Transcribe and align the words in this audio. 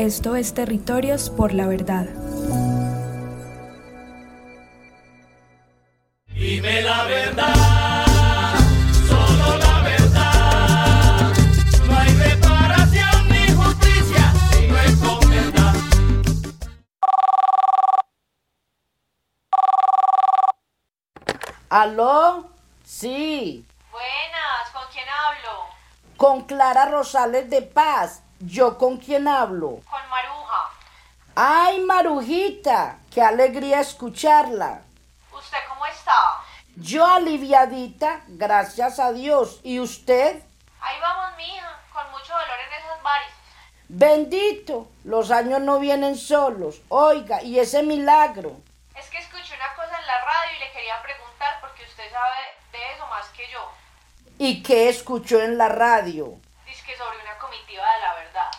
Esto 0.00 0.34
es 0.34 0.54
Territorios 0.54 1.28
por 1.28 1.52
la 1.52 1.66
Verdad. 1.66 2.06
Dime 6.28 6.80
la 6.80 7.04
verdad, 7.04 8.56
solo 9.06 9.58
la 9.58 9.80
verdad. 9.82 11.32
No 11.86 11.98
hay 11.98 12.14
reparación 12.14 13.28
ni 13.28 13.52
justicia 13.52 14.32
si 14.52 14.66
no 14.68 14.78
es 14.78 14.96
con 14.96 15.30
verdad. 15.30 15.74
¿Aló? 21.68 22.48
Sí, 22.84 23.66
Buenas, 23.92 24.70
¿con 24.72 24.82
quién 24.92 25.04
hablo? 25.08 25.50
con 26.16 26.42
Clara 26.46 26.86
Rosales 26.86 27.50
de 27.50 27.60
Paz. 27.62 28.22
¿Yo 28.42 28.78
con 28.78 28.96
quién 28.96 29.28
hablo? 29.28 29.80
¡Ay, 31.42 31.80
Marujita! 31.80 32.98
¡Qué 33.10 33.22
alegría 33.22 33.80
escucharla! 33.80 34.82
¿Usted 35.32 35.56
cómo 35.70 35.86
está? 35.86 36.12
Yo 36.76 37.06
aliviadita, 37.06 38.20
gracias 38.28 38.98
a 38.98 39.10
Dios. 39.12 39.58
¿Y 39.62 39.80
usted? 39.80 40.42
Ahí 40.82 41.00
vamos, 41.00 41.38
mija, 41.38 41.80
con 41.94 42.10
mucho 42.10 42.34
dolor 42.34 42.58
en 42.68 42.78
esas 42.78 43.02
varices. 43.02 43.34
Bendito, 43.88 44.90
los 45.04 45.30
años 45.30 45.62
no 45.62 45.78
vienen 45.78 46.18
solos. 46.18 46.82
Oiga, 46.90 47.42
¿y 47.42 47.58
ese 47.58 47.82
milagro? 47.84 48.58
Es 48.94 49.08
que 49.08 49.16
escuché 49.16 49.54
una 49.56 49.74
cosa 49.74 49.98
en 49.98 50.06
la 50.06 50.20
radio 50.22 50.56
y 50.58 50.60
le 50.60 50.72
quería 50.72 51.00
preguntar 51.00 51.58
porque 51.62 51.84
usted 51.84 52.12
sabe 52.12 52.36
de 52.70 52.92
eso 52.94 53.06
más 53.06 53.26
que 53.30 53.50
yo. 53.50 53.66
¿Y 54.36 54.62
qué 54.62 54.90
escuchó 54.90 55.40
en 55.40 55.56
la 55.56 55.70
radio? 55.70 56.34
Dice 56.66 56.84
que 56.84 56.98
sobre 56.98 57.16
una 57.16 57.38
comitiva 57.38 57.94
de 57.94 58.00
la 58.02 58.14
verdad. 58.14 58.50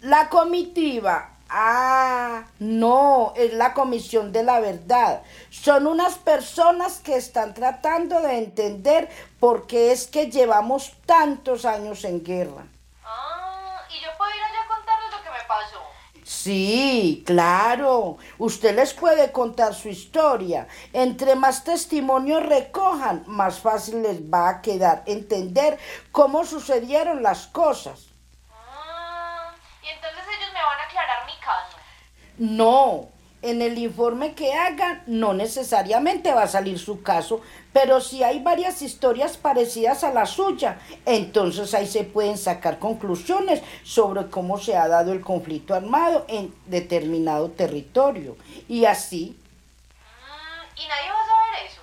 La 0.00 0.28
comitiva. 0.28 1.30
Ah, 1.50 2.44
no, 2.58 3.32
es 3.36 3.54
la 3.54 3.72
Comisión 3.72 4.32
de 4.32 4.42
la 4.42 4.60
Verdad. 4.60 5.22
Son 5.50 5.86
unas 5.86 6.16
personas 6.16 6.98
que 6.98 7.16
están 7.16 7.54
tratando 7.54 8.20
de 8.20 8.38
entender 8.38 9.08
por 9.40 9.66
qué 9.66 9.92
es 9.92 10.06
que 10.06 10.30
llevamos 10.30 10.92
tantos 11.06 11.64
años 11.64 12.04
en 12.04 12.22
guerra. 12.22 12.64
Ah, 13.04 13.82
¿y 13.88 14.00
yo 14.02 14.08
puedo 14.18 14.30
ir 14.34 14.42
allá 14.42 14.62
a 14.62 14.68
contarles 14.68 15.10
lo 15.10 15.22
que 15.22 15.30
me 15.30 15.44
pasó? 15.48 15.78
Sí, 16.24 17.22
claro. 17.24 18.18
Usted 18.36 18.76
les 18.76 18.92
puede 18.92 19.32
contar 19.32 19.74
su 19.74 19.88
historia. 19.88 20.68
Entre 20.92 21.34
más 21.34 21.64
testimonios 21.64 22.44
recojan, 22.44 23.24
más 23.26 23.60
fácil 23.60 24.02
les 24.02 24.20
va 24.22 24.50
a 24.50 24.60
quedar 24.60 25.02
entender 25.06 25.78
cómo 26.12 26.44
sucedieron 26.44 27.22
las 27.22 27.46
cosas. 27.46 28.08
Ah, 28.52 29.54
y 29.82 29.88
entonces 29.88 30.22
ellos 30.36 30.52
me 30.52 30.62
van 30.62 30.80
a 30.80 30.82
aclarar 30.84 31.26
mi 31.26 31.36
caso. 31.40 31.78
No, 32.38 33.08
en 33.42 33.62
el 33.62 33.78
informe 33.78 34.34
que 34.34 34.52
hagan 34.52 35.02
no 35.06 35.32
necesariamente 35.34 36.32
va 36.32 36.42
a 36.42 36.48
salir 36.48 36.78
su 36.78 37.02
caso, 37.02 37.40
pero 37.72 38.00
si 38.00 38.22
hay 38.22 38.40
varias 38.42 38.82
historias 38.82 39.36
parecidas 39.36 40.02
a 40.04 40.12
la 40.12 40.26
suya, 40.26 40.80
entonces 41.06 41.74
ahí 41.74 41.86
se 41.86 42.04
pueden 42.04 42.36
sacar 42.38 42.78
conclusiones 42.78 43.60
sobre 43.84 44.28
cómo 44.28 44.58
se 44.58 44.76
ha 44.76 44.88
dado 44.88 45.12
el 45.12 45.20
conflicto 45.20 45.74
armado 45.74 46.24
en 46.28 46.52
determinado 46.66 47.50
territorio. 47.50 48.36
Y 48.68 48.84
así, 48.84 49.36
Mm, 50.00 50.80
¿Y 50.80 50.86
nadie 50.88 51.10
va 51.10 51.20
a 51.20 51.26
saber 51.26 51.66
eso? 51.70 51.80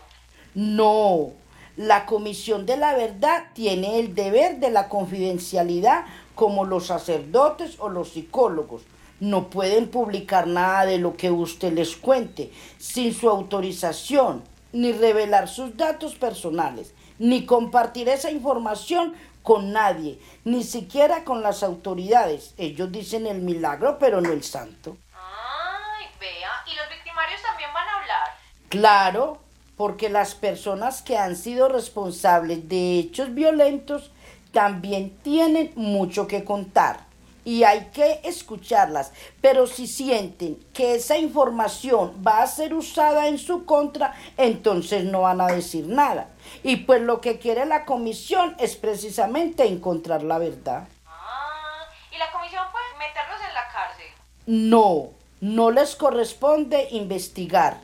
no, 0.54 1.32
la 1.78 2.06
Comisión 2.06 2.66
de 2.66 2.78
la 2.78 2.94
Verdad 2.96 3.48
tiene 3.54 4.00
el 4.00 4.16
deber 4.16 4.60
de 4.60 4.70
la 4.72 4.88
confidencialidad 4.88 6.06
como 6.34 6.64
los 6.66 6.88
sacerdotes 6.88 7.78
o 7.80 7.90
los 7.90 8.12
psicólogos. 8.12 8.84
No 9.20 9.50
pueden 9.50 9.90
publicar 9.90 10.46
nada 10.46 10.86
de 10.86 10.98
lo 10.98 11.16
que 11.16 11.32
usted 11.32 11.72
les 11.74 11.96
cuente 11.96 12.52
sin 12.78 13.14
su 13.14 13.30
autorización, 13.30 14.44
ni 14.74 14.92
revelar 14.92 15.48
sus 15.48 15.78
datos 15.78 16.16
personales, 16.16 16.94
ni 17.18 17.46
compartir 17.46 18.10
esa 18.10 18.30
información 18.30 19.16
con 19.42 19.72
nadie, 19.72 20.20
ni 20.44 20.64
siquiera 20.64 21.24
con 21.24 21.42
las 21.42 21.64
autoridades. 21.64 22.54
Ellos 22.58 22.92
dicen 22.92 23.26
el 23.26 23.42
milagro, 23.42 23.98
pero 24.00 24.20
no 24.20 24.34
el 24.34 24.44
santo. 24.44 24.98
Ay, 25.14 26.08
vea, 26.20 26.52
¿y 26.66 26.76
los 26.76 26.90
victimarios 26.90 27.42
también 27.42 27.70
van 27.74 27.88
a 27.88 28.02
hablar? 28.02 28.28
Claro, 28.68 29.38
porque 29.78 30.10
las 30.10 30.36
personas 30.36 31.02
que 31.02 31.18
han 31.18 31.38
sido 31.38 31.70
responsables 31.70 32.68
de 32.68 33.00
hechos 33.00 33.34
violentos 33.34 34.12
también 34.52 35.16
tienen 35.18 35.72
mucho 35.76 36.28
que 36.28 36.44
contar 36.44 37.06
y 37.46 37.64
hay 37.64 37.92
que 37.94 38.20
escucharlas, 38.24 39.14
pero 39.40 39.68
si 39.68 39.88
sienten 39.88 40.56
que 40.74 40.96
esa 40.96 41.18
información 41.18 42.22
va 42.26 42.42
a 42.42 42.48
ser 42.48 42.74
usada 42.74 43.28
en 43.28 43.38
su 43.38 43.66
contra, 43.66 44.14
entonces 44.36 45.06
no 45.06 45.22
van 45.22 45.40
a 45.40 45.48
decir 45.48 45.86
nada. 45.88 46.30
Y 46.64 46.78
pues 46.78 47.02
lo 47.02 47.22
que 47.22 47.38
quiere 47.40 47.66
la 47.66 47.86
comisión 47.86 48.56
es 48.60 48.76
precisamente 48.76 49.66
encontrar 49.66 50.24
la 50.24 50.40
verdad. 50.40 50.88
Ah, 51.08 51.86
¿y 52.12 52.18
la 52.18 52.32
comisión 52.32 52.64
puede 52.72 53.08
meterlos 53.08 53.40
en 53.48 53.54
la 53.54 53.68
cárcel? 53.72 54.06
No, 54.48 55.12
no 55.40 55.72
les 55.72 55.96
corresponde 55.96 56.88
investigar, 56.92 57.78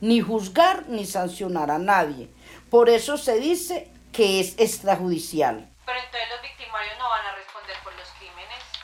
ni 0.00 0.20
juzgar, 0.20 0.88
ni 0.88 1.04
sancionar 1.04 1.72
a 1.72 1.78
nadie. 1.78 2.28
Por 2.70 2.88
eso 2.88 3.18
se 3.18 3.40
dice 3.40 3.90
que 4.12 4.40
es 4.40 4.58
extrajudicial. 4.58 5.68
Pero 5.86 5.98
entonces 5.98 6.28
los 6.30 6.42
victimarios 6.42 6.94
no 6.98 7.08
van 7.08 7.26
a 7.26 7.34
responder 7.34 7.76
por 7.82 7.94
los 7.96 8.08
crímenes. 8.18 8.77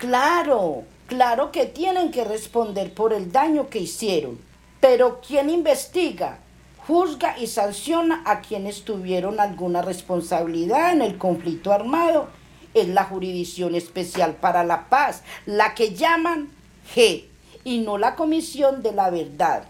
Claro, 0.00 0.84
claro 1.08 1.52
que 1.52 1.66
tienen 1.66 2.10
que 2.10 2.24
responder 2.24 2.94
por 2.94 3.12
el 3.12 3.32
daño 3.32 3.68
que 3.68 3.80
hicieron. 3.80 4.42
Pero 4.80 5.20
¿quién 5.20 5.50
investiga? 5.50 6.38
Juzga 6.86 7.36
y 7.36 7.46
sanciona 7.46 8.22
a 8.24 8.40
quienes 8.40 8.86
tuvieron 8.86 9.38
alguna 9.40 9.82
responsabilidad 9.82 10.92
en 10.92 11.02
el 11.02 11.18
conflicto 11.18 11.70
armado. 11.70 12.30
Es 12.72 12.88
la 12.88 13.04
Jurisdicción 13.04 13.74
Especial 13.74 14.36
para 14.36 14.64
la 14.64 14.88
Paz, 14.88 15.22
la 15.44 15.74
que 15.74 15.94
llaman 15.94 16.50
G, 16.94 17.26
y 17.64 17.80
no 17.80 17.98
la 17.98 18.16
Comisión 18.16 18.82
de 18.82 18.92
la 18.92 19.10
Verdad. 19.10 19.64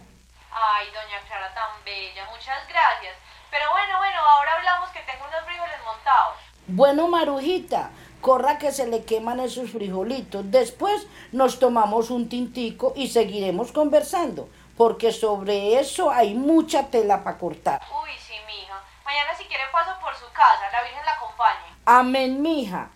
Ay, 0.53 0.87
doña 0.87 1.27
Clara 1.27 1.53
tan 1.53 1.85
bella, 1.85 2.25
muchas 2.31 2.69
gracias. 2.69 3.17
Pero 3.51 3.65
bueno, 3.73 3.99
bueno, 3.99 4.19
ahora 4.21 4.55
hablamos 4.59 4.91
que 4.91 5.01
tengo 5.01 5.25
unos 5.27 5.45
frijoles 5.45 5.81
montados. 5.85 6.37
Bueno, 6.69 7.09
Marujita, 7.09 7.91
corra 8.21 8.59
que 8.59 8.73
se 8.73 8.87
le 8.87 9.05
queman 9.05 9.41
esos 9.41 9.71
frijolitos. 9.71 10.51
Después 10.51 11.07
nos 11.33 11.59
tomamos 11.59 12.11
un 12.11 12.29
tintico 12.29 12.93
y 12.97 13.09
seguiremos 13.09 13.73
conversando, 13.73 14.49
porque 14.77 15.13
sobre 15.13 15.79
eso 15.79 16.11
hay 16.11 16.35
mucha 16.35 16.89
tela 16.89 17.25
para 17.25 17.39
cortar. 17.39 17.83
Uy, 18.03 18.11
sí, 18.19 18.35
mija. 18.47 18.83
Mañana 19.05 19.31
si 19.37 19.45
quiere 19.45 19.65
paso 19.73 19.91
por 20.01 20.15
su 20.15 20.27
casa, 20.33 20.71
la 20.73 20.83
Virgen 20.83 21.05
la 21.05 21.13
acompañe. 21.13 21.77
Amén, 21.85 22.43
mija. 22.43 22.91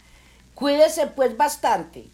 Cuídese 0.55 1.09
pues 1.09 1.37
bastante. 1.37 2.14